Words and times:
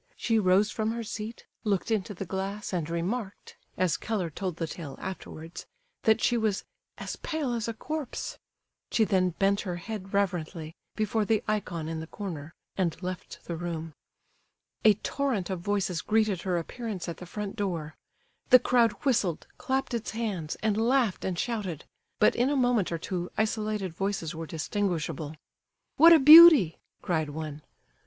She 0.17 0.39
rose 0.39 0.71
from 0.71 0.89
her 0.93 1.03
seat, 1.03 1.45
looked 1.63 1.91
into 1.91 2.15
the 2.15 2.25
glass 2.25 2.73
and 2.73 2.89
remarked, 2.89 3.55
as 3.77 3.97
Keller 3.97 4.31
told 4.31 4.55
the 4.55 4.65
tale 4.65 4.97
afterwards, 4.99 5.67
that 6.05 6.21
she 6.23 6.37
was 6.37 6.63
"as 6.97 7.17
pale 7.17 7.53
as 7.53 7.67
a 7.67 7.73
corpse." 7.75 8.39
She 8.89 9.03
then 9.03 9.29
bent 9.37 9.61
her 9.61 9.75
head 9.75 10.11
reverently, 10.11 10.73
before 10.95 11.23
the 11.23 11.43
ikon 11.47 11.87
in 11.87 11.99
the 11.99 12.07
corner, 12.07 12.55
and 12.75 12.99
left 13.03 13.45
the 13.45 13.55
room. 13.55 13.93
A 14.83 14.95
torrent 14.95 15.51
of 15.51 15.59
voices 15.59 16.01
greeted 16.01 16.41
her 16.41 16.57
appearance 16.57 17.07
at 17.07 17.17
the 17.17 17.27
front 17.27 17.55
door. 17.55 17.93
The 18.49 18.57
crowd 18.57 18.93
whistled, 19.05 19.45
clapped 19.59 19.93
its 19.93 20.09
hands, 20.17 20.55
and 20.63 20.81
laughed 20.81 21.23
and 21.23 21.37
shouted; 21.37 21.85
but 22.17 22.35
in 22.35 22.49
a 22.49 22.55
moment 22.55 22.91
or 22.91 22.97
two 22.97 23.31
isolated 23.37 23.93
voices 23.93 24.33
were 24.33 24.47
distinguishable. 24.47 25.35
"What 25.97 26.11
a 26.11 26.17
beauty!" 26.17 26.79
cried 27.03 27.29
one. 27.29 27.61